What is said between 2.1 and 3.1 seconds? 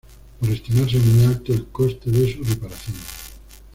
su reparación.